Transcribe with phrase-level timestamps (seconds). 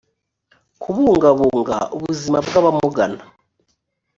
[0.81, 3.21] kubungabunga ubuzima bw abamugana